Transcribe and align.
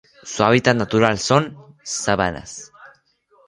Su 0.23 0.43
hábitat 0.43 0.75
natural 0.75 1.19
son: 1.19 1.55
sabanas. 1.83 2.71